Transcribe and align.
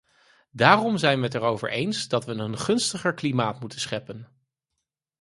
Daarom 0.51 0.97
zijn 0.97 1.17
we 1.19 1.23
het 1.25 1.33
erover 1.33 1.69
eens 1.71 2.07
dat 2.07 2.25
we 2.25 2.31
een 2.31 2.57
gunstiger 2.57 3.13
klimaat 3.13 3.59
moeten 3.59 3.79
scheppen. 3.79 4.27